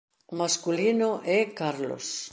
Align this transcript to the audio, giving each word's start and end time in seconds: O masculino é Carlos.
O 0.31 0.33
masculino 0.41 1.09
é 1.37 1.39
Carlos. 1.59 2.07